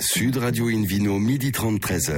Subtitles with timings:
[0.00, 2.14] Sud Radio Invino, midi 30, 13h.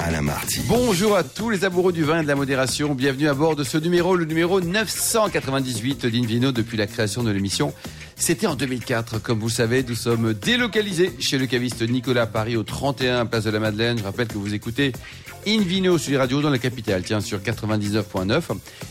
[0.00, 0.60] Alain Marty.
[0.68, 2.94] Bonjour à tous les amoureux du vin et de la modération.
[2.94, 7.74] Bienvenue à bord de ce numéro, le numéro 998 d'Invino depuis la création de l'émission.
[8.18, 9.22] C'était en 2004.
[9.22, 13.50] Comme vous savez, nous sommes délocalisés chez le caviste Nicolas Paris au 31 Place de
[13.50, 13.96] la Madeleine.
[13.96, 14.92] Je rappelle que vous écoutez
[15.46, 18.42] Invino sur les radios dans la capitale, tiens, sur 99.9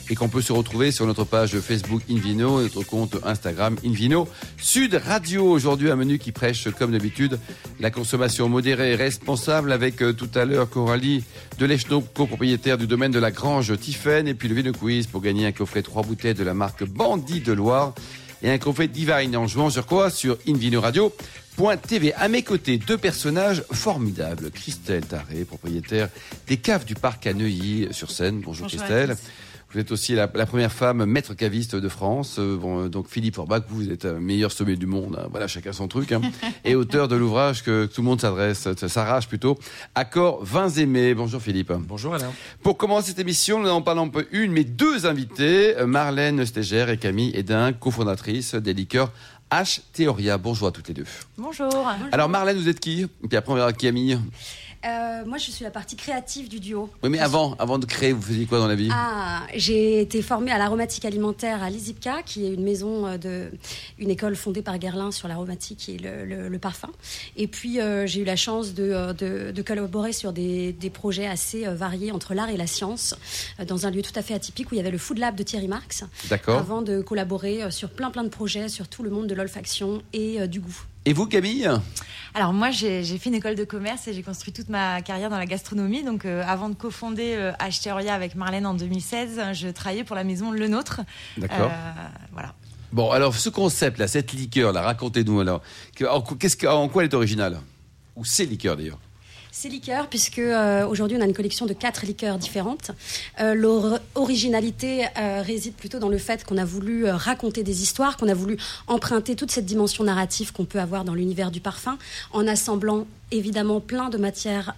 [0.10, 4.28] et qu'on peut se retrouver sur notre page Facebook Invino et notre compte Instagram Invino
[4.58, 5.46] Sud Radio.
[5.46, 7.38] Aujourd'hui, un menu qui prêche, comme d'habitude,
[7.80, 11.24] la consommation modérée et responsable avec euh, tout à l'heure Coralie
[11.60, 15.46] Delechneau, copropriétaire du domaine de la Grange Tiphaine et puis le Vino Quiz pour gagner
[15.46, 17.94] un coffret trois bouteilles de la marque Bandit de Loire
[18.42, 21.14] et un coffret Divine en jouant sur quoi Sur Invino Radio.
[21.88, 22.14] TV.
[22.14, 24.52] À mes côtés, deux personnages formidables.
[24.52, 26.10] Christelle Taré, propriétaire
[26.48, 28.42] des caves du parc à Neuilly sur Seine.
[28.42, 29.18] Bonjour, Christelle.
[29.74, 32.38] Vous êtes aussi la, la première femme maître caviste de France.
[32.40, 35.20] Euh, bon, euh, donc Philippe Orbach, vous êtes un meilleur sommet du monde.
[35.22, 35.28] hein.
[35.30, 36.14] Voilà, chacun son truc.
[36.14, 36.22] hein.
[36.64, 39.58] Et auteur de l'ouvrage que tout le monde s'adresse, euh, s'arrache plutôt.
[39.94, 41.14] Accord vins aimés.
[41.14, 41.74] Bonjour Philippe.
[41.74, 42.32] Bonjour Alain.
[42.64, 46.98] Pour commencer cette émission, nous n'en parlons pas une, mais deux invités, Marlène Stégère et
[46.98, 49.12] Camille Edin, cofondatrices des liqueurs
[49.52, 50.38] H Theoria.
[50.38, 51.06] Bonjour à toutes les deux.
[51.38, 51.70] Bonjour.
[52.12, 53.06] Alors Marlène, vous êtes qui?
[53.28, 54.18] Puis après on verra Camille.
[54.86, 56.90] Euh, moi, je suis la partie créative du duo.
[57.04, 58.90] Oui, mais avant, avant de créer, vous faisiez quoi dans la vie?
[58.92, 63.52] Ah, j'ai été formée à l'aromatique alimentaire à l'ISIPCA, qui est une maison euh, de,
[64.00, 66.90] une école fondée par Guerlain sur l'aromatique et le, le- le parfum.
[67.36, 71.28] Et puis, euh, j'ai eu la chance de, de- de collaborer sur des, des projets
[71.28, 73.16] assez variés entre l'art et la science,
[73.68, 75.44] dans un lieu tout à fait atypique où il y avait le Food Lab de
[75.44, 76.60] Thierry Marx, D'accord.
[76.60, 80.48] avant de collaborer sur plein plein de projets sur tout le monde de l'olfaction et
[80.48, 80.82] du goût.
[81.08, 81.66] Et vous, Camille
[82.34, 85.38] Alors moi, j'ai fait une école de commerce et j'ai construit toute ma carrière dans
[85.38, 86.04] la gastronomie.
[86.04, 87.54] Donc euh, avant de cofonder euh,
[88.10, 91.00] avec Marlène en 2016, je travaillais pour la maison Le Nôtre.
[91.38, 91.72] D'accord.
[91.72, 91.94] Euh,
[92.34, 92.54] voilà.
[92.92, 95.62] Bon, alors ce concept là, cette liqueur là, racontez-nous alors.
[95.96, 97.62] Qu'est-ce que- en quoi elle est originale?
[98.18, 99.00] Ou ces liqueurs d'ailleurs?
[99.52, 102.92] Ces liqueurs, puisque euh, aujourd'hui on a une collection de quatre liqueurs différentes.
[103.40, 108.28] Euh, L'originalité euh, réside plutôt dans le fait qu'on a voulu raconter des histoires, qu'on
[108.28, 108.58] a voulu
[108.88, 111.98] emprunter toute cette dimension narrative qu'on peut avoir dans l'univers du parfum,
[112.32, 114.76] en assemblant évidemment plein de matières,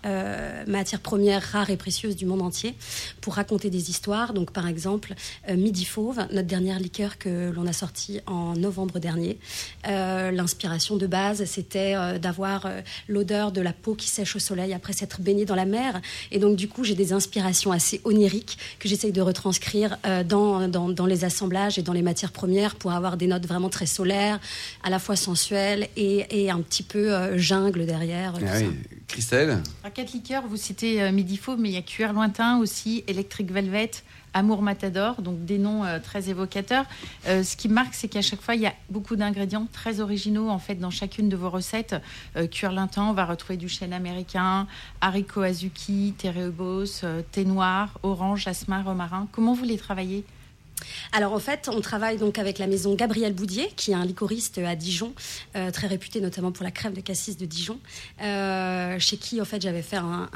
[0.65, 2.73] matières premières rares et précieuses du monde entier
[3.21, 4.33] pour raconter des histoires.
[4.33, 5.13] Donc par exemple,
[5.55, 9.37] Midi Fauve, notre dernière liqueur que l'on a sortie en novembre dernier.
[9.85, 12.67] L'inspiration de base, c'était d'avoir
[13.07, 16.01] l'odeur de la peau qui sèche au soleil après s'être baignée dans la mer.
[16.31, 20.67] Et donc du coup, j'ai des inspirations assez oniriques que j'essaye de retranscrire euh, dans,
[20.67, 23.85] dans, dans les assemblages et dans les matières premières pour avoir des notes vraiment très
[23.85, 24.39] solaires,
[24.83, 28.33] à la fois sensuelles et, et un petit peu euh, jungle derrière.
[28.33, 28.69] tout Ah oui.
[29.07, 29.57] Christelle?
[29.83, 33.03] Alors, quatre liqueurs, vous citez euh, Midi Fauve, mais il y a Cuir Lointain aussi,
[33.07, 33.91] Electric Velvet,
[34.33, 36.85] Amour Matador, donc des noms euh, très évocateurs.
[37.27, 40.49] Euh, ce qui marque, c'est qu'à chaque fois, il y a beaucoup d'ingrédients très originaux
[40.49, 41.95] en fait dans chacune de vos recettes.
[42.35, 44.67] Euh, Cuir Lointain, on va retrouver du chêne américain,
[45.01, 49.27] haricot azuki, téréobos, euh, thé noir, orange, jasmin, romarin.
[49.31, 50.23] Comment vous les travaillez?
[51.11, 54.59] Alors en fait, on travaille donc avec la maison Gabriel Boudier, qui est un licoriste
[54.59, 55.13] à Dijon,
[55.55, 57.79] euh, très réputé notamment pour la crème de cassis de Dijon,
[58.21, 60.29] euh, chez qui en fait j'avais fait un,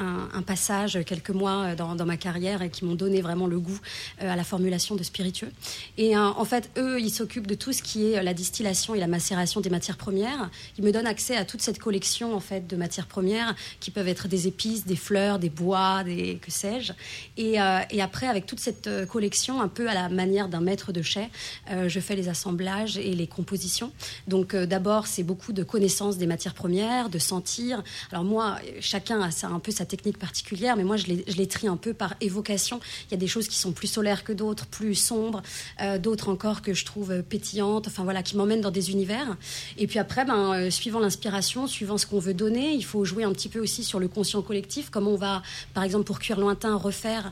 [0.45, 3.79] passage quelques mois euh, dans, ma carrière et qui m'ont donné vraiment le goût
[4.19, 5.51] à la formulation de spiritueux.
[5.97, 9.07] Et en fait, eux, ils s'occupent de tout ce qui est la distillation et la
[9.07, 10.49] macération des matières premières.
[10.77, 14.09] Ils me donnent accès à toute cette collection en fait de matières premières qui peuvent
[14.09, 16.91] être des épices, des fleurs, des bois, des que sais-je.
[17.37, 21.29] Et, après, avec toute cette collection, un peu à la manière d'un maître de chai,
[21.69, 23.91] euh, je fais les assemblages et les compositions.
[24.27, 27.83] Donc euh, d'abord, c'est beaucoup de connaissances des matières premières, de sentir.
[28.11, 31.77] Alors moi, chacun a un peu sa technique particulière, mais moi, je les, trie un
[31.77, 32.79] peu par évocation.
[33.07, 35.43] Il y a des choses qui sont plus solaires que d'autres, plus sombres,
[35.81, 39.37] euh, d'autres encore que je trouve pétillantes, enfin voilà, qui m'emmènent dans des univers.
[39.77, 43.33] Et puis après, ben, suivant l'inspiration, suivant ce qu'on veut donner, il faut jouer un
[43.33, 46.75] petit peu aussi sur le conscient collectif, comment on va, par exemple, pour cuir lointain,
[46.75, 47.31] refaire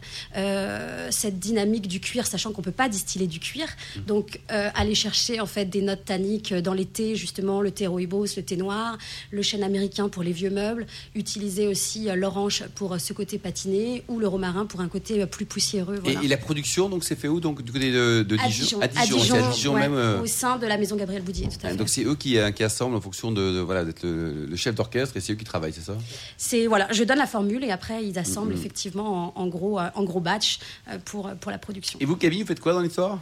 [1.10, 3.68] cette dynamique du cuir, sachant qu'on peut pas distiller du cuir.
[4.08, 7.88] Donc, euh, aller chercher en fait des notes tanniques dans les thés, justement, le thé
[7.88, 8.98] rooibos, le thé noir,
[9.32, 10.86] le chêne américain pour les vieux meubles,
[11.16, 15.22] utiliser aussi euh, l'orange pour euh, ce côté patiné ou le romarin pour un côté
[15.22, 15.96] euh, plus poussiéreux.
[15.98, 16.24] et, Voilà.
[16.24, 18.64] et la production, donc c'est fait où Donc du côté de, de à Dijon?
[18.66, 19.94] Dijon, À Dijon, c'est à Dijon ouais, même.
[19.94, 21.48] euh, au sein de la maison Gabriel Boudier.
[21.48, 21.78] Tout à hein, fait.
[21.78, 24.56] donc c'est eux qui, euh, qui assemblent en fonction de, de- voilà d'être le, le
[24.56, 25.96] chef d'orchestre et c'est eux qui travaillent, c'est ça?
[26.38, 28.58] C'est voilà, je donne la formule et après ils assemblent Mhm.
[28.60, 30.60] effectivement en, en gros euh, en gros batch
[30.90, 32.00] euh, pour pour la production.
[32.02, 33.20] Et vous, Camille, vous faites quoi dans l'histoire?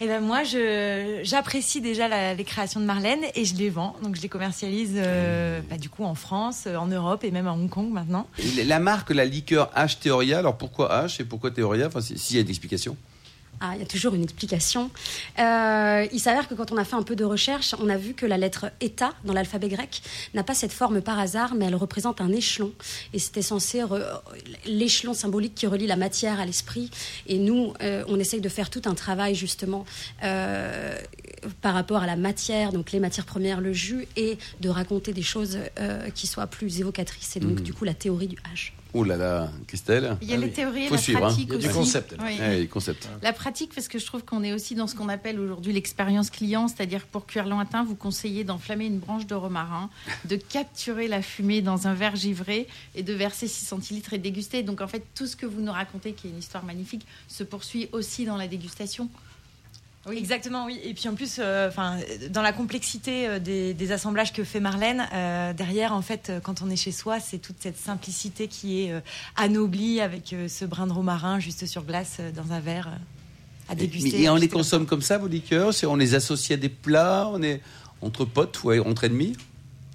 [0.00, 3.94] Et ben moi, je j'apprécie déjà la- les créations de Marlène et je les vends.
[4.02, 7.52] Donc je les commercialise euh, bah, du coup en France, en Europe et même à
[7.52, 8.26] Hong Kong maintenant.
[8.58, 11.86] Et La marque, la liqueur H Theoria, alors pourquoi H et pourquoi Theoria?
[11.86, 12.96] Enfin, si- s'il y a une explication.
[13.64, 14.90] Ah, il y a toujours une explication.
[15.38, 18.12] Euh, il s'avère que quand on a fait un peu de recherche, on a vu
[18.12, 20.02] que la lettre eta dans l'alphabet grec
[20.34, 22.72] n'a pas cette forme par hasard, mais elle représente un échelon.
[23.12, 23.84] Et c'était censé
[24.66, 26.90] l'échelon symbolique qui relie la matière à l'esprit.
[27.28, 29.84] Et nous, euh, on essaye de faire tout un travail justement
[30.24, 30.98] euh,
[31.60, 35.22] par rapport à la matière, donc les matières premières, le jus, et de raconter des
[35.22, 35.58] choses
[36.16, 37.36] qui soient plus évocatrices.
[37.36, 37.62] Et donc, mmh.
[37.62, 38.72] du coup, la théorie du H.
[38.94, 40.18] Oh là là, Christelle.
[40.20, 41.20] Il y a ah les théories et la hein.
[41.20, 43.08] pratique Il y a du concept.
[43.22, 46.28] La pratique, parce que je trouve qu'on est aussi dans ce qu'on appelle aujourd'hui l'expérience
[46.28, 49.88] client, c'est-à-dire pour cuire lointain, vous conseillez d'enflammer une branche de romarin,
[50.26, 54.62] de capturer la fumée dans un verre givré et de verser 6 centilitres et déguster.
[54.62, 57.44] Donc en fait, tout ce que vous nous racontez, qui est une histoire magnifique, se
[57.44, 59.08] poursuit aussi dans la dégustation.
[60.06, 60.18] Oui.
[60.18, 60.80] Exactement, oui.
[60.82, 61.98] Et puis en plus, euh, enfin,
[62.30, 66.70] dans la complexité euh, des, assemblages que fait Marlène, euh, derrière, en fait, quand on
[66.70, 69.02] est chez soi, c'est toute cette simplicité qui est
[69.36, 72.90] anoblie avec ce brin de romarin juste sur glace dans un verre
[73.68, 74.20] à déguster.
[74.20, 77.28] Et, et on les consomme comme ça, vos liqueurs On les associe à des plats
[77.32, 77.60] On est
[78.00, 79.36] entre potes ou entre ennemis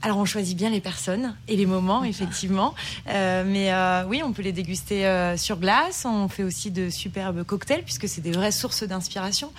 [0.01, 2.75] alors on choisit bien les personnes et les moments, effectivement.
[3.09, 6.05] Euh, mais euh, oui, on peut les déguster euh, sur glace.
[6.05, 9.51] On fait aussi de superbes cocktails puisque c'est des vraies sources d'inspiration.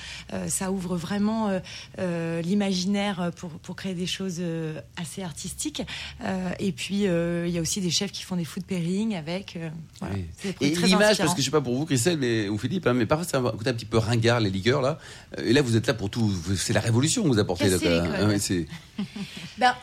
[0.46, 1.50] ça ouvre vraiment
[1.99, 4.40] l'imaginaire pour, pour créer des choses
[4.96, 5.82] assez artistiques.
[6.58, 9.58] et puis il y a aussi des chefs qui font des food pairing avec.
[10.00, 10.17] Voilà,
[10.61, 13.06] Et l'image, parce que je sais pas pour vous, Christelle mais, ou Philippe, hein, mais
[13.06, 14.99] parfois ça un, un petit peu ringard les liqueurs là.
[15.43, 16.32] Et là vous êtes là pour tout.
[16.56, 17.70] C'est la révolution que vous apportez.
[18.38, 18.67] c'est
[19.58, 19.75] ben,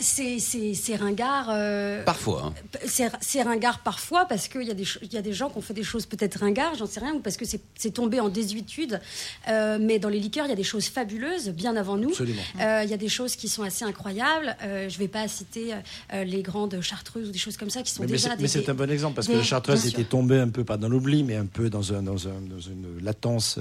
[0.46, 1.48] c'est ringard.
[1.50, 2.54] Euh, parfois.
[2.56, 2.88] Hein.
[3.22, 5.74] C'est ringard parfois parce qu'il y, a des, y a des gens qui ont fait
[5.74, 9.00] des choses peut-être ringards, j'en sais rien, ou parce que c'est tombé en désuétude.
[9.48, 12.12] Euh, mais dans les liqueurs, il y a des choses fabuleuses, bien avant nous.
[12.12, 14.56] Euh, il y a des choses qui sont assez incroyables.
[14.62, 15.74] je ne vais pas citer
[16.14, 18.42] les grandes chartreuses ou des choses comme ça qui sont déjà mais des.
[18.44, 20.90] Mais c'est un bon exemple parce que la chartreuse était tombée un peu, pas dans
[20.90, 23.60] l'oubli, mais un peu dans, un, dans, un, dans une latence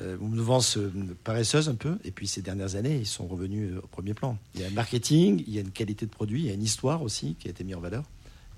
[0.00, 0.78] euh, mouvance
[1.22, 1.98] paresseuse un peu.
[2.04, 4.36] Et puis ces dernières années, ils sont revenus euh, au premier plan.
[4.54, 6.54] Il y a un marketing, il y a une qualité de produit, il y a
[6.54, 8.04] une histoire aussi qui a été mise en valeur.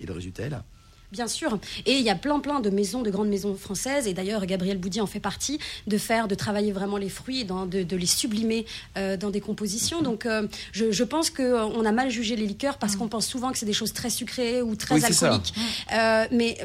[0.01, 0.65] Et le résultat est là.
[1.13, 1.59] Bien sûr.
[1.85, 4.09] Et il y a plein, plein de maisons, de grandes maisons françaises.
[4.09, 7.97] Et d'ailleurs, Gabriel Boudy en fait partie, de faire, de travailler vraiment les fruits, de,
[7.97, 8.67] les sublimer
[8.97, 10.03] euh, dans des compositions.
[10.03, 13.59] Donc, euh, je, pense qu'on a mal jugé les liqueurs parce qu'on pense souvent que
[13.59, 15.55] c'est des choses très sucrées ou très alcooliques.
[15.93, 16.59] Euh, mais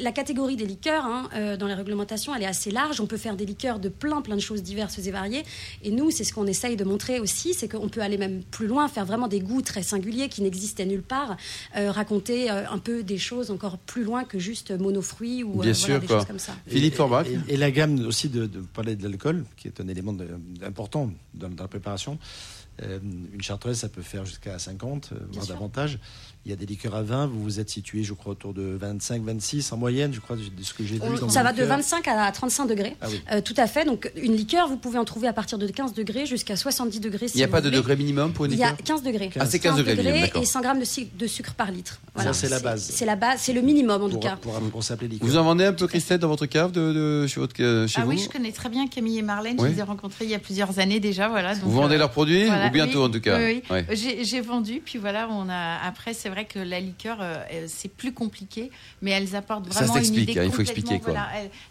[0.00, 3.00] la catégorie des liqueurs, hein, dans les réglementations, elle est assez large.
[3.00, 5.44] On peut faire des liqueurs de plein, plein de choses diverses et variées.
[5.82, 8.66] Et nous, c'est ce qu'on essaye de montrer aussi, c'est qu'on peut aller même plus
[8.66, 11.36] loin, faire vraiment des goûts très singuliers qui n'existaient nulle part,
[11.74, 16.06] raconter un peu des choses encore plus loin que juste monofruits ou Bien euh, des
[16.06, 16.54] choses comme ça.
[16.66, 17.26] Philippe Forbach.
[17.48, 20.16] Et, la gamme aussi de, parler de l'alcool, qui est un élément
[20.64, 22.18] important dans, la préparation.
[22.82, 22.98] Euh,
[23.32, 25.98] une chartreuse, ça peut faire jusqu'à 50, euh, voire davantage.
[26.44, 27.28] Il y a des liqueurs à 20.
[27.28, 30.42] Vous vous êtes situé, je crois, autour de 25, 26 en moyenne, je crois, de
[30.62, 31.30] ce que j'ai vu.
[31.30, 32.96] ça va de 25 à 35 degrés.
[33.00, 33.84] Ah euh, tout à fait.
[33.84, 37.26] Donc, une liqueur, vous pouvez en trouver à partir de 15 degrés jusqu'à 70 degrés.
[37.32, 39.30] il n'y a pas de degré minimum pour une liqueur Il y a 15 degrés.
[39.38, 42.00] Ah, c'est 15, degrés, et 100 grammes de, sucre par litre.
[42.16, 42.90] Ça, c'est la base.
[42.92, 44.36] C'est la base, c'est le minimum en tout cas.
[44.36, 45.28] Pour, s'appeler liqueur.
[45.28, 48.10] Vous en vendez un peu, Christelle, dans votre cave de, chez, votre, chez ah vous
[48.10, 49.58] oui, je connais très bien Camille et Marlène.
[49.60, 51.28] Je les ai rencontrés il y a plusieurs années déjà.
[51.28, 53.62] Voilà, vous vendez euh, leurs produits ou bientôt en tout cas Oui,
[53.92, 54.82] j'ai vendu.
[54.84, 55.78] Puis voilà, on a.
[55.84, 58.70] Après, c'est vrai que la liqueur euh, c'est plus compliqué,
[59.00, 61.14] mais elles apportent vraiment une idée hein, il faut expliquer quoi.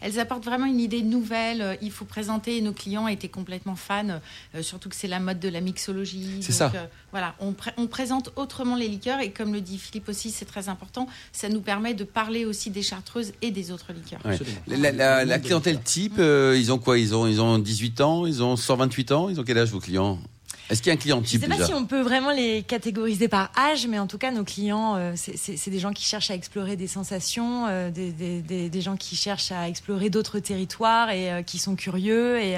[0.02, 1.62] elles, apportent vraiment une idée nouvelle.
[1.62, 2.62] Euh, il faut présenter.
[2.62, 4.20] Nos clients étaient complètement fans,
[4.56, 6.38] euh, surtout que c'est la mode de la mixologie.
[6.42, 6.72] C'est ça.
[7.12, 10.70] voilà, on, on, présente autrement les liqueurs et comme le dit Philippe aussi, c'est très
[10.70, 11.08] important.
[11.32, 14.22] Ça nous permet de parler aussi des chartreuses et des autres liqueurs.
[14.68, 16.98] La, clientèle type, ils ont quoi?
[16.98, 19.80] Ils ont ils ont 18 ans, ils ont 128 ans, ils ont quel âge vos
[19.80, 20.20] clients?
[20.72, 22.32] Est-ce qu'il y a un client type Je ne sais pas si on peut vraiment
[22.32, 26.06] les catégoriser par âge, mais en tout cas, nos clients, euh, c'est des gens qui
[26.06, 31.32] cherchent à explorer des sensations, euh, des, gens qui cherchent à explorer d'autres territoires et
[31.32, 32.56] euh, qui sont curieux et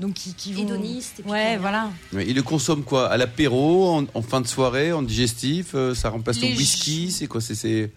[0.00, 0.62] donc qui, qui vont...
[0.62, 1.22] Hédonistes.
[1.26, 1.90] Ouais, voilà.
[2.12, 3.08] ils le consomment quoi?
[3.08, 7.40] À l'apéro, en, fin de soirée, en digestif Ça remplace le whisky C'est quoi?
[7.40, 7.90] C'est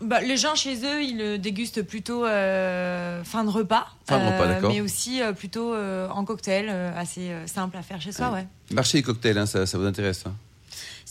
[0.00, 3.86] bah, les gens chez eux, ils le dégustent plutôt euh, fin de repas.
[4.06, 4.72] Fin de repas, euh, d'accord.
[4.72, 8.46] Mais aussi euh, plutôt en cocktail, assez simple à faire chez soi, ouais.
[8.72, 10.34] Marché des cocktails, hein, ça, ça, vous intéresse hein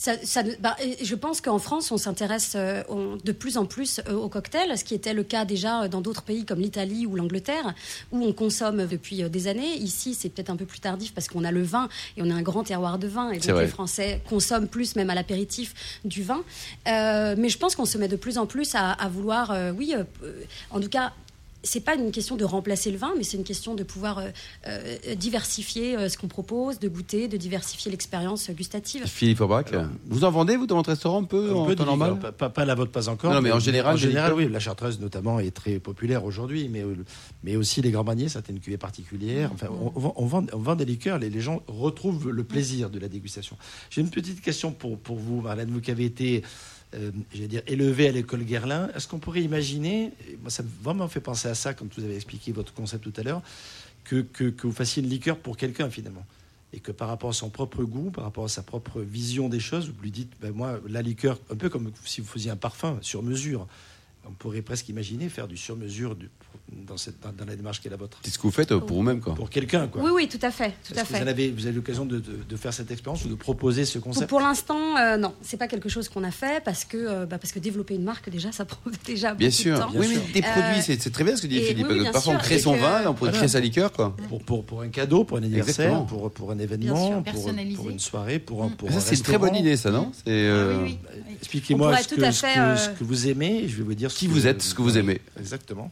[0.00, 2.82] ça, bah, je pense qu'en France, on s'intéresse euh,
[3.22, 6.22] de plus en plus euh, aux cocktails, ce qui était le cas déjà dans d'autres
[6.22, 7.74] pays comme l'Italie ou l'Angleterre,
[8.10, 9.76] où on consomme depuis euh, des années.
[9.76, 12.34] Ici, c'est peut-être un peu plus tardif parce qu'on a le vin et on a
[12.34, 16.22] un grand terroir de vin, et donc les Français consomment plus, même à l'apéritif, du
[16.22, 16.42] vin.
[16.86, 19.94] mais je pense qu'on se met de plus en plus à, à vouloir, oui,
[20.70, 21.12] en tout cas,
[21.62, 24.28] c'est pas une question de remplacer le vin, mais c'est une question de pouvoir euh,
[24.66, 29.06] euh, diversifier euh, ce qu'on propose, de goûter, de diversifier l'expérience gustative.
[29.06, 29.72] Philippe Aubrac,
[30.06, 32.48] vous en vendez, vous, dans votre restaurant, un peu, en peu temps normal pas, pas-
[32.50, 33.32] pas la vôtre, pas encore.
[33.32, 36.84] Non, mais en général, en général, oui, la chartreuse notamment est très populaire aujourd'hui, mais,
[37.44, 39.50] mais aussi les grands marniers, certaines cuvées particulières.
[39.52, 42.44] Enfin, on, on vend, on vend- on vend des liqueurs, les, les gens retrouvent le
[42.44, 43.56] plaisir de la dégustation.
[43.90, 46.42] J'ai une petite question pour, pour vous, Marlène, vous qui avez été,
[46.94, 48.88] euh, j'allais dire, élevée à l'école Guerlain.
[48.94, 52.16] Est-ce qu'on pourrait imaginer, moi ça m'a vraiment fait penser à ça quand vous avez
[52.16, 53.42] expliqué votre concept tout à l'heure,
[54.04, 56.24] que, que, que vous fassiez une liqueur pour quelqu'un finalement?
[56.72, 59.58] Et que par rapport à son propre goût, par rapport à sa propre vision des
[59.58, 62.56] choses, vous lui dites, ben moi, la liqueur, un peu comme si vous faisiez un
[62.56, 63.66] parfum sur mesure.
[64.24, 66.28] On pourrait presque imaginer faire du sur mesure du-
[66.86, 68.18] dans, cette, dans, la démarche qui est la vôtre.
[68.22, 69.34] C'est ce que vous faites euh, pour vous-même, quoi.
[69.34, 70.02] Pour quelqu'un, quoi.
[70.02, 71.18] Oui, oui, tout à fait, tout Est-ce à que fait.
[71.18, 73.84] Vous, en avez, vous avez l'occasion de, de- de faire cette expérience ou de proposer
[73.84, 76.96] ce concept pour l'instant, euh, non, c'est pas quelque chose qu'on a fait parce que,
[76.96, 79.74] euh, bah, parce que développer une marque déjà, ça prend déjà Bien beaucoup sûr.
[79.76, 79.90] de temps.
[79.94, 80.22] Oui, mais sûr.
[80.34, 81.86] des produits, Euh, c'est c'est très bien ce que dit et- Philippe.
[81.88, 83.36] oui, oui, bien Parfois, on crée son que- vin, on pourrait Voilà.
[83.38, 84.14] créer sa liqueur, quoi.
[84.28, 87.22] pour, pour, pour un cadeau, pour un anniversaire, pour, pour un sûr, événement,
[87.76, 88.72] pour, une soirée, pour un, Mm.
[88.76, 90.12] pour Ça, un c'est une très bonne idée, ça, non?
[90.26, 90.98] Ah euh, oui, oui.
[91.28, 91.34] oui.
[91.40, 93.94] Expliquez-moi ce, tout que, à ce, fait, que, ce que vous aimez, je vais vous
[93.94, 95.20] dire ce Qui que- vous êtes, ce que vous aimez.
[95.38, 95.90] Exactement.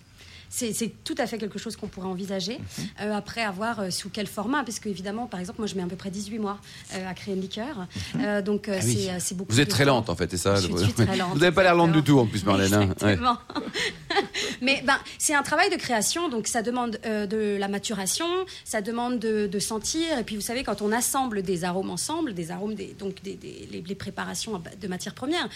[0.50, 2.58] C'est tout à fait quelque chose qu'on pourrait envisager.
[2.58, 2.84] Mhm.
[3.02, 4.64] Euh, après, avoir euh, sous quel format?
[4.64, 6.58] Parce que, évidemment, par exemple, moi, je mets à peu près 18 mois
[6.94, 7.86] euh, à créer une liqueur.
[8.18, 9.08] Euh, donc, Ah oui.
[9.18, 10.56] c'est beaucoup Vous êtes très lente, en fait, c'est ça.
[10.56, 12.26] Je suis- le- je suis très lente, Vous n'avez pas l'air lente du tout, en
[12.26, 12.72] plus, Marlène.
[12.74, 12.88] hein.
[13.02, 13.18] Ouais.
[14.60, 18.26] Mais ben, c'est un travail de création, donc ça demande euh, de la maturation,
[18.64, 20.18] ça demande de, de sentir.
[20.18, 23.34] Et puis vous savez, quand on assemble des arômes ensemble, des arômes, des, donc des,
[23.34, 25.48] des- les, les préparations de matières premières,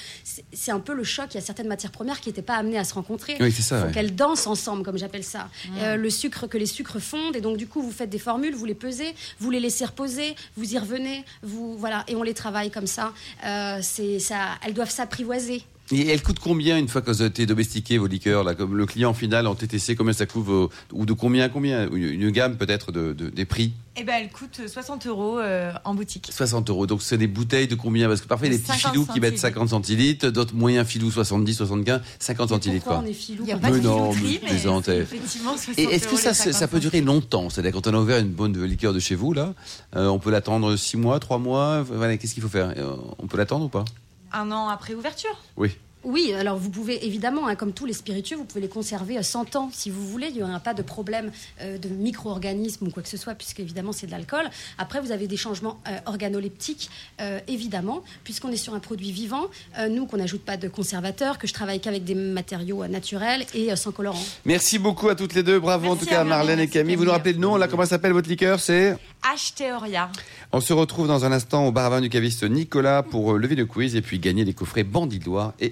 [0.52, 1.26] c'est un peu le choc.
[1.32, 3.37] Il y a certaines matières premières qui n'étaient pas amenées à se rencontrer.
[3.40, 3.92] Oui, c'est ça, faut ouais.
[3.92, 5.49] qu'elles dansent ensemble, comme j'appelle ça.
[5.78, 8.54] Euh, le sucre, que les sucres fondent, et donc du coup vous faites des formules,
[8.54, 12.35] vous les pesez, vous les laissez reposer, vous y revenez, vous voilà, et on les
[12.35, 13.12] travaille comme ça.
[13.44, 15.62] Euh, c'est ça, elles doivent s'apprivoiser.
[15.92, 18.87] Et elles coûtent combien une fois qu'elles ont été domestiquées, vos liqueurs là, Comme le
[18.87, 22.30] client final en TTC, combien ça coûte vos- Ou de combien à combien une, une
[22.30, 26.30] gamme peut-être de, de- des prix Eh ben, elle coûte 60 euros euh, en boutique.
[26.32, 26.87] 60 euros.
[26.87, 28.08] Donc c'est des bouteilles de combien?
[28.08, 29.58] Parce que parfois il y a des petits 50 filous qui mettent centilitres.
[29.58, 33.06] 50 centilitres, d'autres moyens filous 70, 75, 50 centilitres Pourquoi quoi.
[33.06, 34.49] on est filou Il n'y a pas de Mais non, filouterie, mais
[34.88, 34.99] eh.
[35.02, 37.50] effectivement 60 Et est-ce que ça, les se- ça 50 peut durer longtemps?
[37.50, 39.52] C'est-à-dire quand on a ouvert une bonne liqueur de chez vous là,
[39.96, 42.72] euh, on peut l'attendre 6 mois, 3 mois voilà, Qu'est-ce qu'il faut faire?
[42.78, 43.84] Euh, On peut l'attendre ou pas?
[44.33, 45.79] Un an après ouverture Oui.
[46.04, 49.23] Oui, alors vous pouvez évidemment, hein, comme tous les spiritueux, vous pouvez les conserver euh,
[49.23, 50.28] 100 ans si vous voulez.
[50.28, 51.30] Il n'y aura pas de problème
[51.61, 54.49] euh, de micro-organismes ou quoi que ce soit, puisque évidemment c'est de l'alcool.
[54.78, 56.90] Après, vous avez des changements euh, organoleptiques,
[57.21, 59.47] euh, évidemment, puisqu'on est sur un produit vivant.
[59.78, 63.44] Euh, nous, qu'on n'ajoute pas de conservateurs, que je travaille qu'avec des matériaux euh, naturels
[63.54, 64.23] et euh, sans colorant.
[64.44, 65.61] Merci beaucoup à toutes les deux.
[65.61, 66.97] Bravo en tout cas à Marlène et Camille.
[66.97, 68.61] Vous nous rappelez le nom là Comment s'appelle votre liqueur?
[68.61, 70.11] C'est H Théoria.
[70.52, 73.38] On se retrouve dans un instant au bar à vin du caviste Nicolas pour euh,
[73.38, 74.85] lever le quiz et puis gagner les coffrets
[75.25, 75.71] Loire et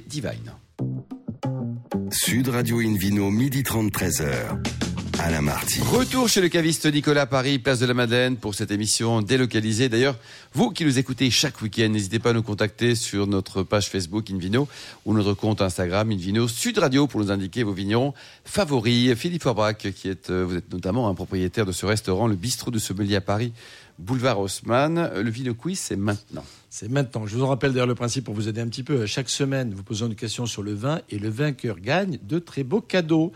[2.11, 4.90] Sud Radio Invino, midi 30, 13h.
[5.23, 5.81] Alain Marty.
[5.83, 9.91] Retour chez le caviste Nicolas Paris, place de la Madeleine pour cette émission délocalisée.
[9.91, 10.17] D'ailleurs,
[10.55, 14.31] vous qui nous écoutez chaque week-end, n'hésitez pas à nous contacter sur notre page Facebook
[14.31, 14.67] Invino
[15.05, 18.15] ou notre compte Instagram Invino Sud Radio pour nous indiquer vos vignerons
[18.47, 19.15] favoris.
[19.15, 22.71] Philippe Forbrac, qui est, euh, vous êtes notamment un propriétaire de ce restaurant, le bistrot
[22.71, 23.53] de Sommelier à Paris,
[23.99, 25.11] boulevard Haussmann.
[25.15, 26.45] Le Vino Quiz, c'est maintenant.
[26.71, 27.27] C'est maintenant.
[27.27, 29.05] Je vous en rappelle d'ailleurs le principe pour vous aider un petit peu.
[29.05, 32.65] Chaque semaine, vous posons une question sur le vin et le vainqueur gagne de très
[32.65, 33.33] beaux cadeaux.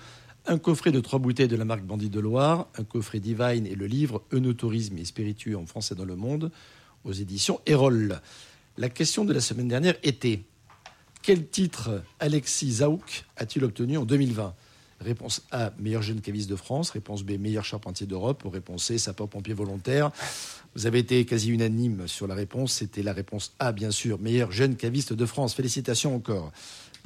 [0.47, 3.75] Un coffret de trois bouteilles de la marque Bandit de Loire, un coffret Divine et
[3.75, 6.51] le livre Eunotourisme et spiritueux en français dans le monde
[7.05, 8.21] aux éditions Erol.
[8.77, 10.43] La question de la semaine dernière était
[11.23, 14.55] quel titre Alexis Zaouk a-t-il obtenu en 2020
[15.01, 16.91] Réponse A, meilleur jeune caviste de France.
[16.91, 18.43] Réponse B, meilleur charpentier d'Europe.
[18.45, 20.11] Réponse C, sapeur-pompier volontaire.
[20.75, 22.75] Vous avez été quasi unanime sur la réponse.
[22.75, 25.55] C'était la réponse A, bien sûr, meilleur jeune caviste de France.
[25.55, 26.53] Félicitations encore.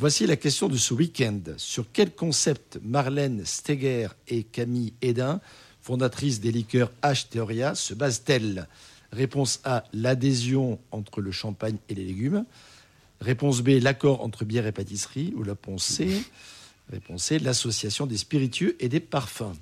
[0.01, 1.41] Voici la question de ce week-end.
[1.57, 5.41] Sur quel concept Marlène Steger et Camille Hédin,
[5.81, 8.69] fondatrices des liqueurs H Theoria, se basent-elles?
[9.11, 12.45] Réponse A, l'adhésion entre le champagne et les légumes.
[13.21, 15.33] Réponse B, l'accord entre bière et pâtisserie.
[15.37, 16.23] Ou réponse C,
[16.93, 19.57] réponse C, l'association des spiritueux et des parfums.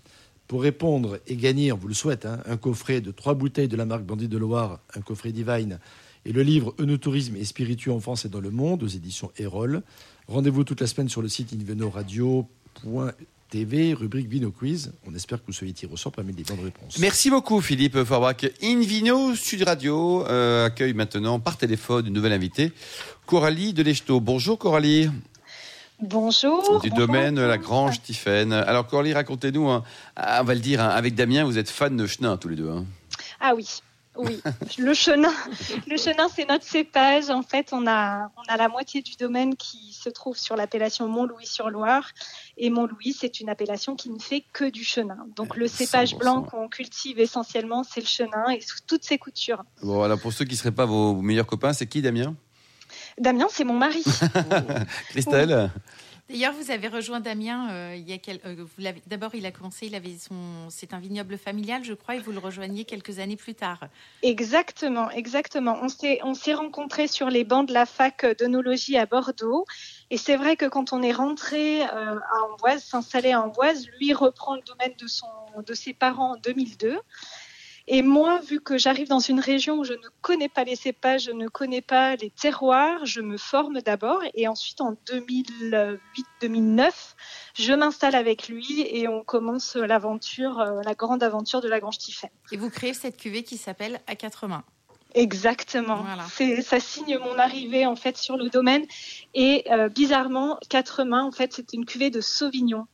[0.48, 3.76] Pour répondre et gagner, on vous le souhaite, hein, un coffret de trois bouteilles de
[3.76, 5.80] la marque Bandit de Loire, un coffret Divine
[6.26, 9.82] et le livre Eunotourisme et spiritueux en France et dans le monde aux éditions Erol.
[10.28, 14.92] Rendez-vous toute la semaine sur le site invenoradio.tv, rubrique Vino Quiz.
[15.06, 16.98] On espère que vous soyez tiré au sort parmi les bonnes réponses.
[16.98, 18.50] Merci beaucoup Philippe Forbrac.
[18.62, 22.72] Invino Sud Radio euh, accueille maintenant par téléphone une nouvelle invitée,
[23.26, 24.18] Coralie Delechto.
[24.20, 25.08] Bonjour Coralie.
[26.02, 26.80] Bonjour.
[26.80, 27.56] du bonjour domaine La.
[27.56, 28.52] Grange Tiphaine.
[28.52, 29.82] Alors Coralie, racontez-nous, hein,
[30.16, 32.68] on va le dire, hein, avec Damien, vous êtes fans de Chenin tous les deux.
[32.68, 32.84] hein.
[33.40, 33.66] Ah oui.
[34.18, 34.40] Oui,
[34.78, 35.32] le chenin,
[35.86, 37.30] le chenin, c'est notre cépage.
[37.30, 41.08] En fait, on a, on a la moitié du domaine qui se trouve sur l'appellation
[41.08, 42.10] Mont-Louis-sur-Loire.
[42.56, 45.26] Et Mont-Louis, c'est une appellation qui ne fait que du chenin.
[45.36, 46.18] Donc, le cépage 100%.
[46.18, 49.62] blanc qu'on cultive essentiellement, c'est le chenin et sous toutes ses coutures.
[49.82, 52.34] Bon, alors pour ceux qui ne seraient pas vos meilleurs copains, c'est qui Damien?
[53.18, 54.04] Damien, c'est mon mari.
[55.10, 55.70] Christelle?
[56.28, 57.98] D'ailleurs, vous avez rejoint Damien euh,
[58.46, 62.18] euh, D'abord, il a commencé, il avait son, c'est un vignoble familial, je crois, et
[62.18, 63.80] vous le rejoignez quelques années plus tard.
[64.22, 65.78] Exactement, exactement.
[65.82, 69.66] On s'est, on s'est rencontrés sur les bancs de la fac d'œnologie à Bordeaux.
[70.10, 74.12] Et c'est vrai que quand on est rentré euh, à Amboise, s'installer à Amboise, lui
[74.12, 75.26] reprend le domaine de, son,
[75.64, 76.98] de ses parents en 2002.
[77.88, 81.24] Et moi, vu que j'arrive dans une région où je ne connais pas les cépages,
[81.24, 86.90] je ne connais pas les terroirs, je me forme d'abord et ensuite en 2008-2009,
[87.54, 91.98] je m'installe avec lui et on commence l'aventure, euh, la grande aventure de la Grange
[91.98, 92.30] Tiffen.
[92.50, 94.64] Et vous créez cette cuvée qui s'appelle À quatre mains.
[95.14, 96.02] Exactement.
[96.02, 96.62] Voilà.
[96.62, 98.84] Ça signe mon arrivée en fait sur le domaine.
[99.34, 102.86] Et euh, bizarrement, quatre mains, en fait, c'est une cuvée de Sauvignon.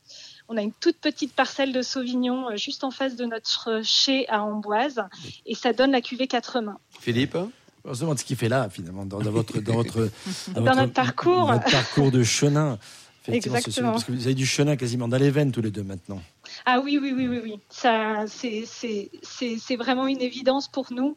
[0.49, 4.27] On a une toute petite parcelle de Sauvignon euh, juste en face de notre chai
[4.29, 5.01] à Amboise,
[5.45, 6.77] et ça donne la cuvée quatre mains.
[6.99, 7.37] Philippe
[7.85, 10.09] On se demande ce qu'il fait là, finalement, dans, dans votre, dans votre,
[10.53, 11.51] Dans votre- notre parcours.
[11.51, 12.77] votre parcours de chenin.
[13.27, 13.91] Effectivement, ce- ce- Exactement.
[13.91, 16.21] parce que vous avez du chenin quasiment dans les veines tous les deux maintenant.
[16.65, 17.53] Ah oui, oui, oui, oui, oui.
[17.69, 21.15] Ça, c'est, c'est, c'est, c'est vraiment une évidence pour nous.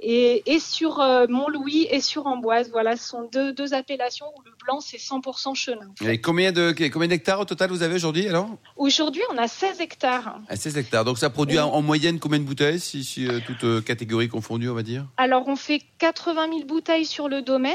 [0.00, 4.42] Et, et sur euh, Mont-Louis et sur Amboise, voilà, ce sont deux, deux appellations où
[4.44, 5.92] le blanc c'est 100% chenin.
[6.04, 8.48] Et combien de combien d'hectares au total vous avez aujourd'hui alors?
[8.76, 10.40] Aujourd'hui, on a 16 hectares.
[10.48, 11.04] À 16 hectares.
[11.04, 11.62] Donc ça produit Oui.
[11.62, 14.82] en, en moyenne combien de bouteilles, si, si, euh, toutes euh, catégories confondues, on va
[14.84, 15.06] dire?
[15.16, 17.74] Alors, on fait 80 000 bouteilles sur le domaine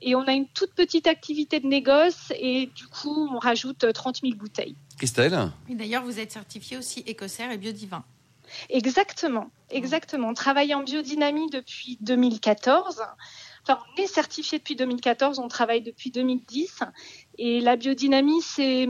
[0.00, 3.92] et on a une toute petite activité de négoce et du coup, on rajoute euh,
[3.92, 4.76] 30 000 bouteilles.
[4.96, 8.04] Christelle Et d'ailleurs, vous êtes certifié aussi écossaire et biodivin.
[8.70, 10.28] Exactement, exactement.
[10.28, 13.02] On travaille en biodynamie depuis 2014.
[13.62, 16.80] Enfin, on est certifié depuis 2014, on travaille depuis 2010.
[17.38, 18.88] Et la biodynamie, c'est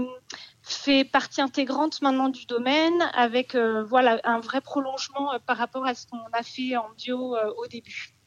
[0.68, 5.86] fait partie intégrante maintenant du domaine avec euh, voilà un vrai prolongement euh, par rapport
[5.86, 8.17] à ce qu'on a fait en bio euh, au début.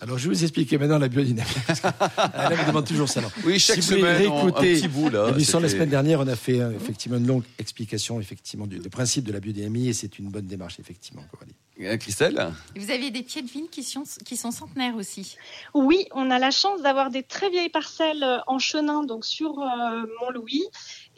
[0.00, 1.48] Alors, je vais vous expliquer maintenant la biodynamie.
[1.66, 1.86] parce que,
[2.18, 3.20] là, me demande toujours ça.
[3.20, 3.32] alors.
[3.44, 5.30] Oui, chaque Si semaine, on- un petit bout là.
[5.30, 8.88] L'émission la semaine dernière, on a fait euh, effectivement une longue explication effectivement du, des
[8.90, 11.22] principes de la biodynamie et c'est une bonne démarche effectivement.
[11.30, 11.54] Coralie.
[11.80, 12.52] Euh, Christelle?
[12.74, 15.36] Vous avez des pieds de vigne qui sont, qui sont centenaires aussi.
[15.74, 19.58] Oui, on a la chance d'avoir des très vieilles parcelles euh, en chenin, donc sur
[19.60, 20.64] euh, Mont-Louis,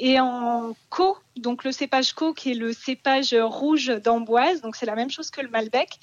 [0.00, 4.86] et en co, donc le cépage co, qui est le cépage rouge d'Amboise, donc c'est
[4.86, 5.98] la même chose que le Malbec.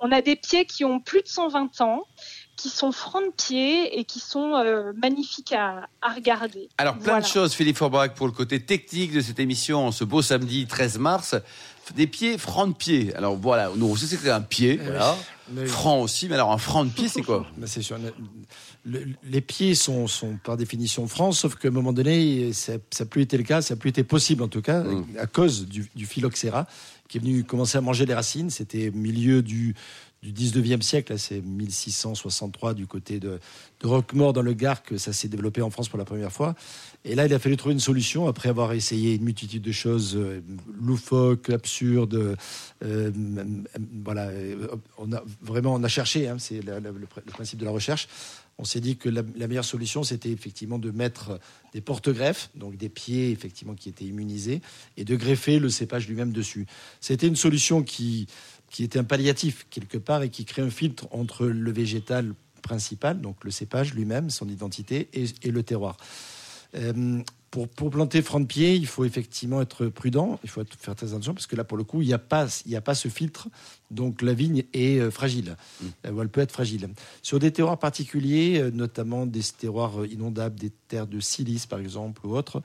[0.00, 2.06] On a des pieds qui ont plus de 120 ans,
[2.56, 6.68] qui sont francs de pied et qui sont euh, magnifiques à, à regarder.
[6.78, 7.20] Alors, plein Voilà.
[7.20, 10.66] de choses, Philippe Forbach, pour le côté technique de cette émission, en ce beau samedi
[10.66, 11.34] 13 mars.
[11.94, 13.14] Des pieds, francs de pied.
[13.14, 15.16] Alors voilà, nous on sait que c'est un pied, voilà.
[15.52, 17.46] Mais- Franc aussi, mais alors un franc de pied, c'est quoi?
[17.56, 17.96] Ben, c'est sûr.
[18.84, 23.06] Le- les pieds sont, sont par définition francs, sauf qu'à un moment donné, ça n'a
[23.06, 25.04] plus été le cas, ça n'a plus été possible en tout cas, Mm.
[25.20, 26.66] à cause du, du phylloxéra,
[27.08, 28.50] qui est venu commencer à manger les racines.
[28.50, 29.76] C'était au milieu du,
[30.22, 33.38] du 19e siècle, c'est 1663 du côté de,
[33.84, 36.54] Roquemort dans le Gard que ça s'est développé en France pour la première fois.
[37.04, 40.16] Et là, il a fallu trouver une solution après avoir essayé une multitude de choses
[40.16, 40.42] euh,
[40.80, 42.36] loufoques, absurdes.
[42.82, 43.10] euh,
[44.04, 48.08] voilà, euh, on a vraiment on a cherché, hein, c'est le principe de la recherche.
[48.58, 51.38] On s'est dit que la, la meilleure solution, c'était effectivement de mettre
[51.74, 54.62] des porte-greffes, donc des pieds effectivement qui étaient immunisés,
[54.96, 56.66] et de greffer le cépage lui-même dessus.
[57.02, 58.26] C'était une solution qui,
[58.76, 63.22] qui était un palliatif quelque part et qui crée un filtre entre le végétal principal,
[63.22, 65.96] donc le cépage lui-même, son identité, et, et le terroir.
[66.74, 70.76] Euh, pour, pour planter franc de pied, il faut effectivement être prudent, il faut être-
[70.78, 72.82] faire très attention, parce que là, pour le coup, il n'y a, pas- il a
[72.82, 73.48] pas ce filtre,
[73.90, 75.56] donc la vigne est euh, fragile,
[76.12, 76.90] ou elle peut être fragile.
[77.22, 82.36] Sur des terroirs particuliers, notamment des terroirs inondables, des terres de silice par exemple, ou
[82.36, 82.60] autres,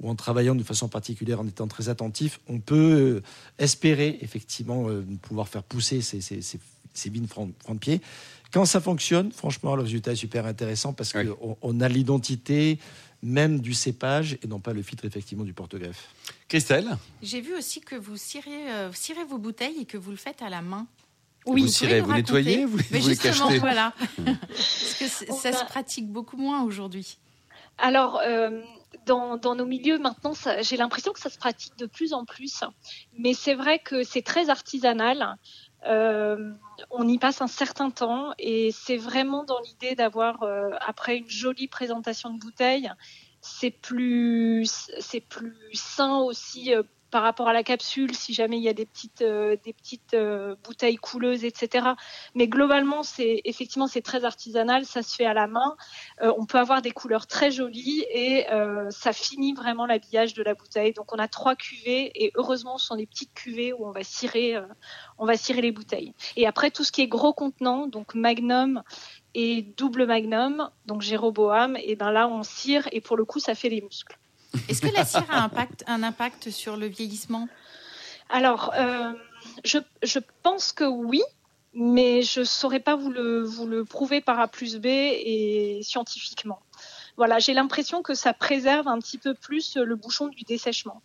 [0.00, 2.74] ou en travaillant de façon particulière, en étant très attentif, on peut
[3.16, 3.22] euh,
[3.58, 6.58] espérer effectivement euh, pouvoir faire pousser ces, ces, ces-
[6.94, 8.00] ces vignes franc, franc de pied.
[8.52, 11.26] Quand ça fonctionne, franchement, le résultat est super intéressant parce Oui.
[11.26, 12.78] qu'on on a l'identité
[13.22, 16.08] même du cépage et non pas le filtre effectivement du porte-greffe.
[16.46, 16.96] Christelle?
[17.22, 20.42] J'ai vu aussi que vous cirez, euh, cirez vos bouteilles et que vous le faites
[20.42, 20.86] à la main.
[21.46, 23.92] Vous pouvez cirez, vous nettoyez, vous- Mais vous les justement, cachetez voilà.
[24.24, 27.16] Parce que ça a- se pratique beaucoup moins aujourd'hui.
[27.78, 28.60] Alors, euh,
[29.06, 32.64] dans, nos milieux maintenant, j'ai l'impression que ça se pratique de plus en plus.
[33.18, 35.36] Mais c'est vrai que c'est très artisanal.
[35.86, 36.52] Euh,
[36.90, 41.28] on y passe un certain temps et c'est vraiment dans l'idée d'avoir, euh, après une
[41.28, 42.90] jolie présentation de bouteille,
[43.42, 46.82] c'est plus, c'est plus sain aussi euh,
[47.14, 50.16] par rapport à la capsule, si jamais il y a des petites, des petites
[50.64, 51.90] bouteilles couleuses, etc.
[52.34, 55.76] Mais globalement, c'est effectivement c'est très artisanal, ça se fait à la main.
[56.20, 58.46] on peut avoir des couleurs très jolies et
[58.90, 60.92] ça finit vraiment l'habillage de la bouteille.
[60.92, 64.02] Donc on a trois cuvées et heureusement ce sont des petites cuvées où on va
[64.02, 64.60] cirer,
[65.16, 66.14] on va cirer les bouteilles.
[66.34, 68.82] Et après tout ce qui est gros contenant, donc Magnum
[69.34, 73.54] et double Magnum, donc Jéroboam, et ben là on cire et pour le coup ça
[73.54, 74.18] fait les muscles.
[74.68, 77.48] Est-ce que la cire a un impact, un impact sur le vieillissement?
[78.30, 79.12] Alors, euh,
[79.64, 81.22] je, je, pense que oui,
[81.74, 85.80] mais je ne saurais pas vous le, vous le prouver par A plus B et
[85.82, 86.60] scientifiquement.
[87.16, 91.02] Voilà, j'ai l'impression que ça préserve un petit peu plus le bouchon du dessèchement.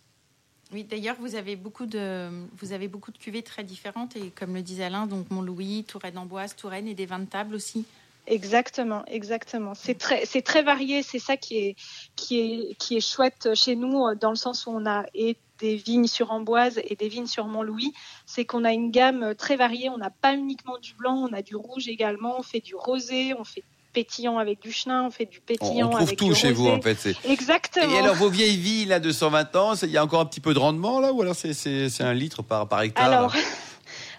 [0.72, 4.54] Oui, d'ailleurs, vous avez beaucoup de vous avez beaucoup de cuvées très différentes et comme
[4.54, 7.84] le disait Alain, donc Montlouis, Touraine Amboise, Touraine et des vins de table aussi.
[8.26, 9.74] Exactement, exactement.
[9.74, 11.02] C'est très, c'est très varié.
[11.02, 11.76] C'est ça qui est,
[12.16, 15.76] qui est, qui est chouette chez nous, dans le sens où on a et des
[15.76, 17.92] vignes sur Amboise et des vignes sur Montlouis.
[18.26, 19.88] C'est qu'on a une gamme très variée.
[19.90, 22.38] On n'a pas uniquement du blanc, on a du rouge également.
[22.38, 25.96] On fait du rosé, on fait pétillant avec du chenin, on fait du pétillant on,
[25.96, 26.96] trouve tout chez vous en fait.
[27.24, 27.92] Exactement.
[27.92, 30.40] Et alors vos vieilles villes là de 120 ans, il y a encore un petit
[30.40, 33.34] peu de rendement là ou alors c'est un litre par, par hectare Alors,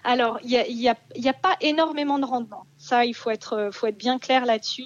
[0.04, 2.66] alors il n'y a, y a, y a, pas énormément de rendement.
[2.78, 4.84] Ça, il faut être, faut être bien clair là-dessus.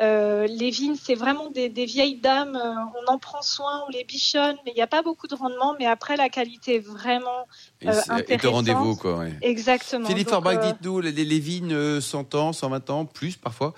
[0.00, 2.56] Euh, les vignes, c'est vraiment des, des, vieilles dames.
[2.56, 2.74] Euh,
[3.06, 5.76] on en prend soin, on les bichonne, mais il n'y a pas beaucoup de rendement.
[5.78, 7.46] Mais après, la qualité est vraiment
[7.84, 8.44] euh, intéressante.
[8.44, 9.18] Et rendez-vous, quoi.
[9.18, 9.32] Ouais.
[9.42, 10.06] Exactement.
[10.06, 13.74] Philippe Forbach, euh, dites-nous, les, les, vignes 100 ans, 120 ans, plus parfois,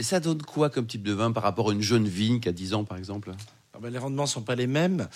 [0.00, 2.52] ça donne quoi comme type de vin par rapport à une jeune vigne qui a
[2.52, 3.32] 10 ans, par exemple?
[3.74, 5.06] Ah ben, Les rendements ne sont pas les mêmes.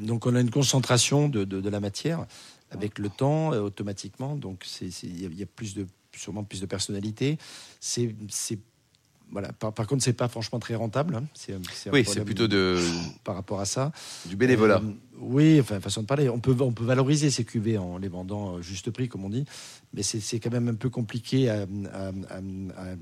[0.00, 2.26] donc, on a une concentration de, de, de la matière
[2.70, 4.36] avec le temps, automatiquement.
[4.36, 7.38] Donc, il y, y, a plus de sûrement plus de personnalité.
[7.80, 8.14] C'est
[9.30, 9.52] voilà.
[9.52, 11.16] Par, par contre, c'est pas franchement très rentable.
[11.16, 11.24] Hein.
[11.92, 12.78] oui, c'est plutôt de
[13.24, 13.92] par rapport à ça
[14.26, 14.80] du bénévolat.
[14.84, 16.28] Euh, oui, enfin façon de parler.
[16.28, 19.44] On peut on peut valoriser ces cuvées en les vendant juste prix, comme on dit
[19.96, 21.66] mais c'est quand même un peu compliqué à,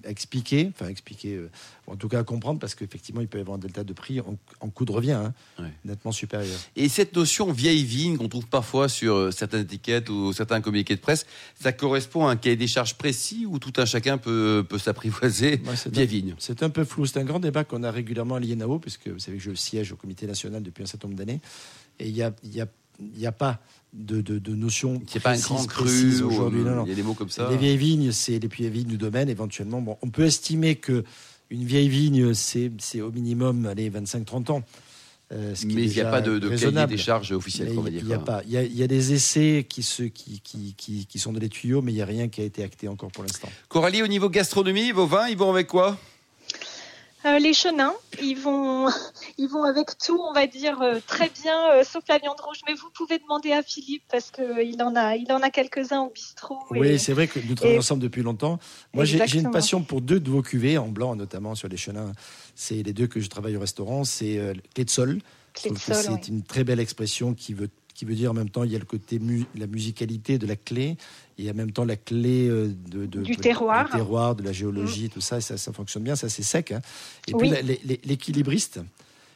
[0.04, 1.50] expliquer, enfin expliquer, euh,
[1.88, 4.20] en tout cas à comprendre, parce qu'effectivement, il peut y avoir un delta de prix
[4.20, 5.12] en, coût de revient
[5.58, 6.56] hein, nettement supérieur.
[6.76, 10.94] Et cette notion vieille vigne qu'on trouve parfois sur euh, certaines étiquettes ou certains communiqués
[10.94, 11.26] de presse,
[11.60, 15.60] ça correspond à un cahier des charges précis où tout un chacun peut, peut s'apprivoiser
[15.86, 16.34] vieille vigne?
[16.38, 17.06] C'est un peu flou.
[17.06, 19.90] C'est un grand débat qu'on a régulièrement à l'INAO, puisque vous savez que je siège
[19.90, 21.40] au comité national depuis un certain nombre d'années.
[21.98, 22.66] Et il y a, y a
[23.00, 23.60] n'y pas
[23.92, 25.02] de, de, de notion.
[25.06, 26.62] C'est pas un grand cru aujourd'hui.
[26.84, 27.48] Il y a des mots comme ça.
[27.50, 29.80] Les vieilles vignes, c'est les vieilles vignes du domaine éventuellement.
[29.80, 31.04] Bon, on peut estimer que
[31.50, 34.62] une vieille vigne, c'est au minimum allez 25-30 ans.
[35.32, 38.02] Euh, Mais il n'y a pas de, de cahier des charges officiel, on va dire.
[38.02, 38.42] Il y a pas.
[38.44, 41.32] Il y a, il y a des essais qui, se, qui, qui, qui, qui sont
[41.32, 43.48] dans les tuyaux, mais il n'y a rien qui a été acté encore pour l'instant.
[43.68, 45.98] Coralie, au niveau gastronomie, vos vins, ils vont avec quoi
[47.26, 48.88] euh, les chenins, ils vont,
[49.38, 52.58] ils vont avec tout, on va dire euh, très bien, euh, sauf la viande rouge.
[52.66, 56.00] Mais vous pouvez demander à Philippe parce que il en a, il en a quelques-uns
[56.00, 56.58] au bistrot.
[56.70, 58.58] Oui, c'est vrai que nous travaillons ensemble depuis longtemps.
[58.92, 62.12] Moi, j'ai une passion pour deux de vos cuvées en blanc, notamment sur les chenins.
[62.54, 64.04] C'est les deux que je travaille au restaurant.
[64.04, 64.40] C'est
[64.74, 65.20] clé de sol.
[65.54, 68.76] C'est une très belle expression qui veut qui veut dire en même temps il y
[68.76, 69.20] a le côté
[69.54, 70.96] la musicalité de la clé
[71.38, 73.90] et en même temps la clé euh, de, du terroir.
[73.90, 75.10] terroir, de la géologie, mm.
[75.10, 76.72] tout ça, ça, ça fonctionne bien, ça c'est sec.
[76.72, 76.80] Hein.
[77.28, 77.50] Et puis
[78.04, 78.80] l'équilibriste.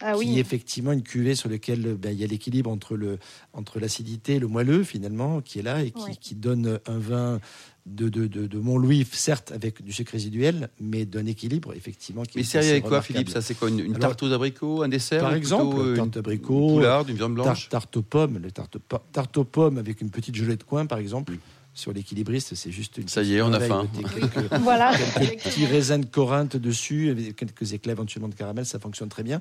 [0.01, 3.19] Ah, qui est effectivement une cuvée sur laquelle ben, il y a l'équilibre entre le
[3.53, 7.41] entre l'acidité et le moelleux finalement qui est là et qui, qui donne un vin
[7.89, 12.23] de, de, de, de Mont-Louis, certes avec du sucre résiduel, mais d'un équilibre effectivement.
[12.23, 15.23] Qui mais c'est avec quoi, Philippe Ça, c'est quoi Une, tarte aux abricots, un dessert
[15.23, 18.77] Par exemple, une tarte d'abricots, une viande blanche, tarte, aux pommes, le tarte,
[19.13, 21.35] tarte aux pommes avec une petite gelée de coin, par exemple
[21.79, 23.09] sur l'équilibriste, c'est juste une.
[23.09, 23.89] Ça y est, on a faim.
[24.15, 24.93] Quelques, voilà.
[25.17, 29.23] Quelques petits raisins de Corinthe dessus, avec quelques éclats éventuellement de caramel, ça fonctionne très
[29.23, 29.41] bien.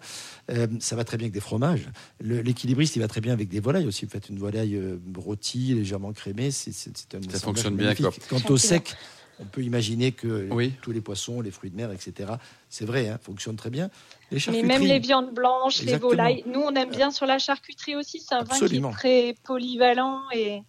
[0.51, 1.89] Euh, ça va très bien avec des fromages.
[2.21, 4.05] L'équilibriste, il va très bien avec des volailles aussi.
[4.05, 7.21] Vous faites une volaille euh, rôtie, légèrement crémée, c'est un.
[7.29, 7.95] Ça fonctionne bien.
[7.95, 8.11] Quoi.
[8.29, 8.95] Quant au sec,
[9.39, 10.47] on peut imaginer que
[10.81, 12.33] tous les poissons, les fruits de mer, etc.
[12.69, 13.89] C'est vrai, hein, fonctionne très bien.
[14.31, 16.43] Les Mais même les viandes blanches, les volailles.
[16.45, 18.19] Nous, on aime bien sur la charcuterie aussi.
[18.19, 20.61] C'est un vin qui est très polyvalent et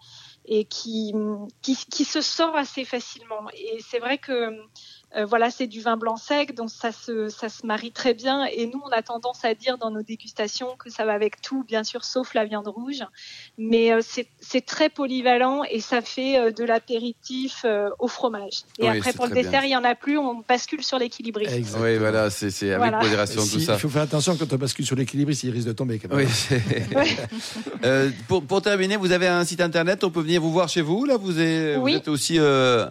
[0.48, 1.12] et qui,
[1.62, 3.48] qui, se sort assez facilement.
[3.52, 4.50] Et c'est vrai que
[5.16, 8.44] euh, voilà, c'est du vin blanc sec, donc ça se, ça se marie très bien.
[8.44, 11.64] Et nous, on a tendance à dire dans nos dégustations que ça va avec tout,
[11.64, 13.02] bien sûr, sauf la viande rouge.
[13.56, 17.64] Mais euh, c'est très polyvalent et ça fait euh, de l'apéritif
[17.98, 18.64] au fromage.
[18.78, 21.76] Et après, pour le dessert, il y en a plus, on bascule sur l'équilibriste.
[21.80, 23.74] Oui, voilà, c'est avec modération tout ça.
[23.74, 25.98] Il faut faire attention quand on bascule sur l'équilibriste, il risque de tomber.
[25.98, 26.28] Quand même.
[26.94, 27.16] Oui,
[28.28, 31.06] pour, pour, terminer, vous avez un site internet, on peut venir vous voir chez vous.
[31.06, 32.38] Là, vous êtes, vous êtes aussi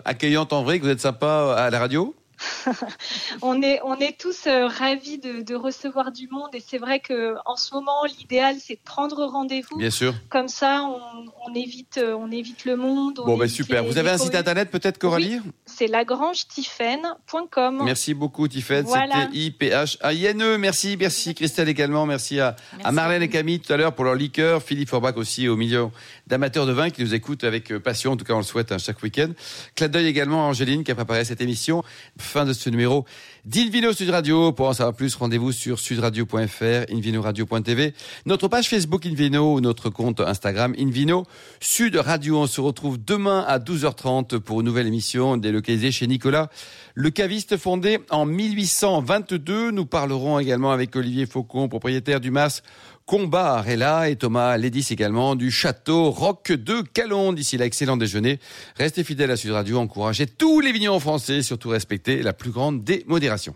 [0.04, 2.07] accueillante en vrai, que vous êtes sympa à la radio.
[3.42, 7.00] on est on est tous euh, ravis de, de, recevoir du monde et c'est vrai
[7.00, 9.78] que en ce moment l'idéal c'est de prendre rendez-vous.
[9.78, 10.14] Bien sûr.
[10.30, 13.22] Comme ça on, on évite euh, on évite le monde.
[13.26, 13.84] Bon ben super.
[13.84, 15.40] Vous avez un site internet peut-être Coralie?
[15.44, 17.82] Oui, C'est lagrange-tiffen.com.
[17.84, 18.86] Merci beaucoup Tiffen.
[18.86, 19.24] Voilà.
[19.24, 20.58] C'était I P H A I N E.
[20.58, 22.06] Merci merci Christelle également.
[22.06, 24.62] Merci à, à Marlène et Camille tout à l'heure pour leur liqueur.
[24.62, 25.88] Philippe Forbach aussi au milieu
[26.28, 28.12] d'amateurs de vin qui nous écoutent avec euh, passion.
[28.12, 29.30] En tout cas on le souhaite hein, chaque week-end.
[29.76, 31.84] Clin d'œil également à Angéline qui a préparé cette émission.
[32.28, 33.06] Fin de ce numéro
[33.46, 34.52] d'Invino Sud Radio.
[34.52, 37.94] Pour en savoir plus, rendez-vous sur sudradio.fr, invinoradio.tv,
[38.26, 41.26] notre page Facebook Invino notre compte Instagram Invino
[41.62, 42.40] Sud Radio.
[42.40, 46.50] On se retrouve demain à 12h30 pour une nouvelle émission délocalisée chez Nicolas,
[46.96, 49.72] le caviste fondé en 1822.
[49.72, 52.62] Nous parlerons également avec Olivier Faucon, propriétaire du Mas
[53.08, 57.32] Combat Arella et Thomas Lédis également du château Roc de Calon.
[57.32, 58.38] D'ici là, excellent déjeuner.
[58.76, 62.84] Restez fidèles à Sud Radio, encouragez tous les vignons français, surtout respectez la plus grande
[62.84, 63.56] des modérations.